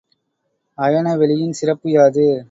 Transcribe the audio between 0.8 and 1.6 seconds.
அயன வெளியின்